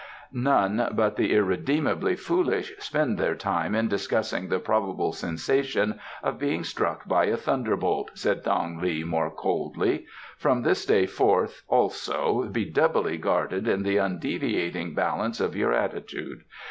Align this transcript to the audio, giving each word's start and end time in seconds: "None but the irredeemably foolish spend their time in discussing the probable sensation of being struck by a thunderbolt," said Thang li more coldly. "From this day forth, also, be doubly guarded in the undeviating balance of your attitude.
"None 0.33 0.93
but 0.93 1.15
the 1.15 1.31
irredeemably 1.31 2.15
foolish 2.15 2.73
spend 2.79 3.19
their 3.19 3.35
time 3.35 3.75
in 3.75 3.87
discussing 3.87 4.49
the 4.49 4.57
probable 4.57 5.11
sensation 5.13 5.99
of 6.23 6.39
being 6.39 6.63
struck 6.63 7.05
by 7.07 7.25
a 7.25 7.37
thunderbolt," 7.37 8.09
said 8.15 8.43
Thang 8.43 8.79
li 8.79 9.03
more 9.03 9.29
coldly. 9.29 10.07
"From 10.39 10.63
this 10.63 10.87
day 10.87 11.05
forth, 11.05 11.61
also, 11.67 12.45
be 12.49 12.65
doubly 12.65 13.19
guarded 13.19 13.67
in 13.67 13.83
the 13.83 13.97
undeviating 13.97 14.95
balance 14.95 15.39
of 15.39 15.55
your 15.55 15.71
attitude. 15.71 16.45